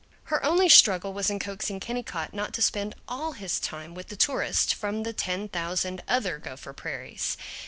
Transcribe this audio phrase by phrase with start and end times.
[0.23, 4.15] Her only struggle was in coaxing Kennicott not to spend all his time with the
[4.15, 7.37] tourists from the ten thousand other Gopher Prairies.